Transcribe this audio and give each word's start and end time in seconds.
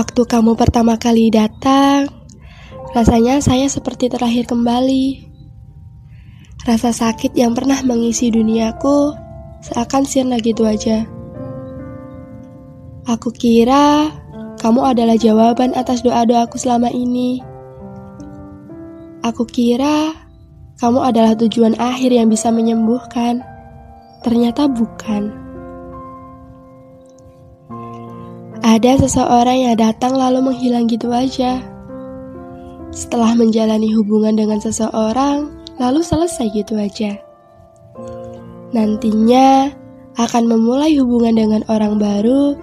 Waktu 0.00 0.24
kamu 0.24 0.56
pertama 0.56 0.96
kali 0.96 1.28
datang, 1.28 2.08
rasanya 2.96 3.36
saya 3.44 3.68
seperti 3.68 4.08
terlahir 4.08 4.48
kembali. 4.48 5.28
Rasa 6.64 6.88
sakit 6.88 7.36
yang 7.36 7.52
pernah 7.52 7.76
mengisi 7.84 8.32
duniaku 8.32 9.12
seakan 9.60 10.08
sirna 10.08 10.40
gitu 10.40 10.64
aja. 10.64 11.04
Aku 13.12 13.28
kira 13.28 14.08
kamu 14.64 14.88
adalah 14.88 15.20
jawaban 15.20 15.76
atas 15.76 16.00
doa-doaku 16.00 16.56
selama 16.56 16.88
ini. 16.88 17.44
Aku 19.20 19.44
kira 19.44 20.16
kamu 20.80 21.12
adalah 21.12 21.36
tujuan 21.36 21.76
akhir 21.76 22.08
yang 22.08 22.32
bisa 22.32 22.48
menyembuhkan. 22.48 23.44
Ternyata 24.24 24.64
bukan. 24.64 25.39
Ada 28.70 29.02
seseorang 29.02 29.66
yang 29.66 29.82
datang 29.82 30.14
lalu 30.14 30.46
menghilang 30.46 30.86
gitu 30.86 31.10
aja. 31.10 31.58
Setelah 32.94 33.34
menjalani 33.34 33.90
hubungan 33.98 34.38
dengan 34.38 34.62
seseorang, 34.62 35.50
lalu 35.82 36.06
selesai 36.06 36.54
gitu 36.54 36.78
aja. 36.78 37.18
Nantinya 38.70 39.74
akan 40.14 40.46
memulai 40.46 40.94
hubungan 41.02 41.34
dengan 41.34 41.66
orang 41.66 41.98
baru 41.98 42.54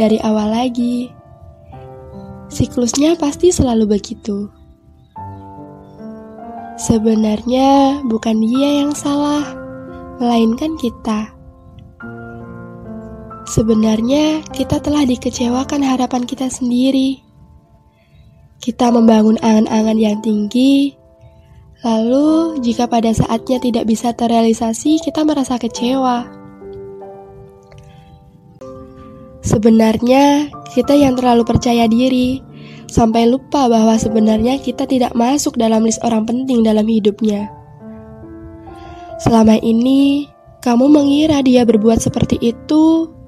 dari 0.00 0.16
awal 0.24 0.48
lagi. 0.48 1.12
Siklusnya 2.48 3.20
pasti 3.20 3.52
selalu 3.52 4.00
begitu. 4.00 4.48
Sebenarnya 6.80 8.00
bukan 8.08 8.40
dia 8.40 8.80
yang 8.80 8.96
salah, 8.96 9.44
melainkan 10.16 10.72
kita. 10.80 11.36
Sebenarnya 13.50 14.46
kita 14.54 14.78
telah 14.78 15.02
dikecewakan 15.02 15.82
harapan 15.82 16.22
kita 16.22 16.46
sendiri. 16.46 17.18
Kita 18.62 18.94
membangun 18.94 19.42
angan-angan 19.42 19.98
yang 19.98 20.22
tinggi, 20.22 20.94
lalu 21.82 22.62
jika 22.62 22.86
pada 22.86 23.10
saatnya 23.10 23.58
tidak 23.58 23.90
bisa 23.90 24.14
terrealisasi, 24.14 25.02
kita 25.02 25.26
merasa 25.26 25.58
kecewa. 25.58 26.30
Sebenarnya 29.42 30.46
kita 30.70 30.94
yang 30.94 31.18
terlalu 31.18 31.42
percaya 31.42 31.90
diri, 31.90 32.38
sampai 32.86 33.26
lupa 33.26 33.66
bahwa 33.66 33.98
sebenarnya 33.98 34.62
kita 34.62 34.86
tidak 34.86 35.10
masuk 35.18 35.58
dalam 35.58 35.82
list 35.82 35.98
orang 36.06 36.22
penting 36.22 36.62
dalam 36.62 36.86
hidupnya. 36.86 37.50
Selama 39.18 39.58
ini, 39.58 40.30
kamu 40.62 40.86
mengira 40.86 41.42
dia 41.42 41.66
berbuat 41.66 41.98
seperti 41.98 42.38
itu 42.38 43.18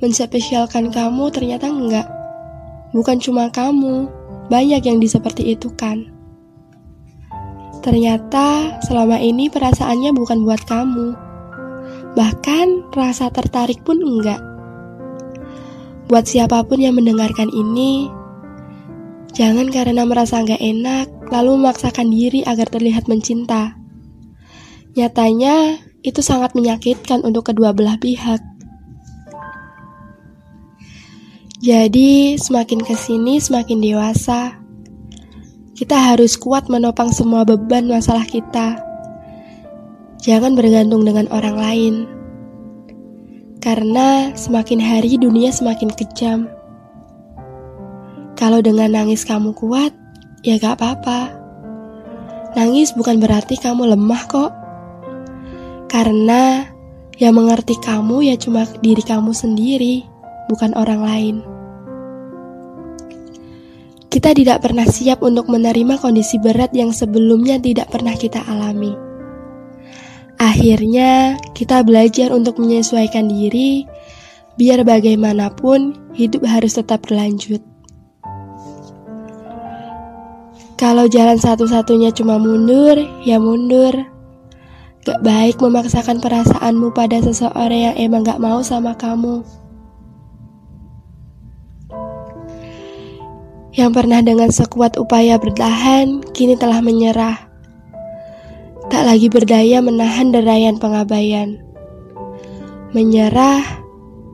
menspesialkan 0.00 0.92
kamu 0.92 1.32
ternyata 1.32 1.68
enggak. 1.68 2.06
Bukan 2.92 3.20
cuma 3.20 3.48
kamu, 3.48 4.08
banyak 4.52 4.82
yang 4.84 4.98
di 5.00 5.08
seperti 5.08 5.56
itu 5.56 5.72
kan. 5.74 6.12
Ternyata 7.80 8.78
selama 8.82 9.22
ini 9.22 9.46
perasaannya 9.46 10.10
bukan 10.10 10.42
buat 10.42 10.62
kamu. 10.66 11.14
Bahkan 12.18 12.96
rasa 12.96 13.30
tertarik 13.30 13.84
pun 13.86 14.02
enggak. 14.02 14.42
Buat 16.10 16.26
siapa 16.26 16.62
pun 16.66 16.78
yang 16.82 16.94
mendengarkan 16.94 17.50
ini, 17.50 18.10
jangan 19.34 19.70
karena 19.70 20.06
merasa 20.06 20.42
enggak 20.42 20.62
enak 20.62 21.06
lalu 21.30 21.58
memaksakan 21.58 22.10
diri 22.10 22.46
agar 22.46 22.70
terlihat 22.70 23.10
mencinta. 23.10 23.74
Nyatanya, 24.96 25.76
itu 26.06 26.22
sangat 26.22 26.54
menyakitkan 26.56 27.20
untuk 27.26 27.52
kedua 27.52 27.76
belah 27.76 27.98
pihak. 28.00 28.55
Jadi, 31.56 32.36
semakin 32.36 32.84
ke 32.84 32.92
sini 32.92 33.40
semakin 33.40 33.80
dewasa. 33.80 34.60
Kita 35.72 35.96
harus 36.12 36.36
kuat 36.36 36.68
menopang 36.68 37.08
semua 37.08 37.48
beban 37.48 37.88
masalah 37.88 38.28
kita. 38.28 38.76
Jangan 40.20 40.52
bergantung 40.52 41.08
dengan 41.08 41.24
orang 41.32 41.56
lain. 41.56 41.94
Karena 43.64 44.36
semakin 44.36 44.84
hari 44.84 45.16
dunia 45.16 45.48
semakin 45.48 45.88
kejam. 45.96 46.44
Kalau 48.36 48.60
dengan 48.60 48.92
nangis 48.92 49.24
kamu 49.24 49.56
kuat, 49.56 49.96
ya 50.44 50.60
gak 50.60 50.76
apa-apa. 50.76 51.32
Nangis 52.52 52.92
bukan 52.92 53.16
berarti 53.16 53.56
kamu 53.56 53.96
lemah 53.96 54.22
kok. 54.28 54.52
Karena 55.88 56.68
yang 57.16 57.32
mengerti 57.32 57.80
kamu 57.80 58.28
ya 58.28 58.36
cuma 58.36 58.68
diri 58.84 59.00
kamu 59.00 59.32
sendiri 59.32 60.15
bukan 60.50 60.74
orang 60.74 61.00
lain. 61.02 61.36
Kita 64.06 64.32
tidak 64.32 64.64
pernah 64.64 64.88
siap 64.88 65.20
untuk 65.20 65.50
menerima 65.52 66.00
kondisi 66.00 66.40
berat 66.40 66.72
yang 66.72 66.88
sebelumnya 66.88 67.60
tidak 67.60 67.92
pernah 67.92 68.16
kita 68.16 68.40
alami. 68.48 68.96
Akhirnya, 70.40 71.36
kita 71.52 71.84
belajar 71.84 72.32
untuk 72.32 72.56
menyesuaikan 72.56 73.28
diri, 73.28 73.84
biar 74.56 74.84
bagaimanapun 74.88 76.12
hidup 76.16 76.48
harus 76.48 76.80
tetap 76.80 77.04
berlanjut. 77.04 77.60
Kalau 80.76 81.08
jalan 81.08 81.40
satu-satunya 81.40 82.12
cuma 82.12 82.36
mundur, 82.36 83.00
ya 83.24 83.40
mundur. 83.40 83.96
Gak 85.08 85.24
baik 85.24 85.56
memaksakan 85.56 86.20
perasaanmu 86.20 86.92
pada 86.92 87.16
seseorang 87.24 87.92
yang 87.92 87.96
emang 87.96 88.24
gak 88.24 88.40
mau 88.40 88.60
sama 88.60 88.92
kamu. 88.92 89.40
Yang 93.76 93.92
pernah 93.92 94.24
dengan 94.24 94.48
sekuat 94.48 94.96
upaya 94.96 95.36
bertahan 95.36 96.24
kini 96.32 96.56
telah 96.56 96.80
menyerah. 96.80 97.36
Tak 98.88 99.04
lagi 99.04 99.28
berdaya 99.28 99.84
menahan 99.84 100.32
derayan 100.32 100.80
pengabaian. 100.80 101.60
Menyerah, 102.96 103.60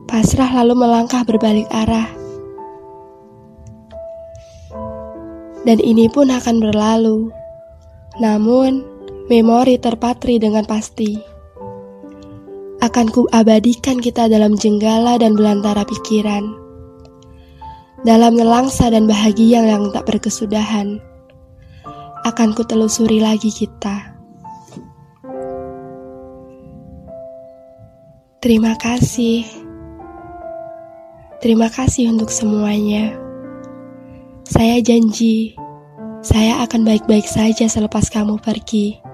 pasrah 0.07 0.47
lalu 0.63 0.79
melangkah 0.79 1.27
berbalik 1.27 1.67
arah. 1.75 2.07
Dan 5.67 5.79
ini 5.83 6.07
pun 6.07 6.31
akan 6.31 6.63
berlalu. 6.63 7.27
Namun, 8.23 8.87
memori 9.27 9.75
terpatri 9.75 10.39
dengan 10.39 10.63
pasti. 10.63 11.19
Akan 12.79 13.11
kuabadikan 13.11 13.99
kita 13.99 14.31
dalam 14.31 14.55
jenggala 14.55 15.19
dan 15.19 15.35
belantara 15.35 15.83
pikiran 15.87 16.62
dalam 18.03 18.35
nelangsa 18.35 18.91
dan 18.91 19.07
bahagia 19.07 19.63
yang 19.63 19.91
tak 19.95 20.03
berkesudahan, 20.03 20.99
akan 22.23 22.49
kutelusuri 22.55 23.19
lagi 23.19 23.51
kita. 23.51 24.15
Terima 28.43 28.75
kasih. 28.75 29.47
Terima 31.39 31.71
kasih 31.71 32.11
untuk 32.11 32.27
semuanya. 32.27 33.15
Saya 34.43 34.83
janji, 34.83 35.55
saya 36.19 36.63
akan 36.63 36.83
baik-baik 36.83 37.23
saja 37.23 37.67
selepas 37.71 38.11
kamu 38.11 38.39
pergi. 38.39 39.12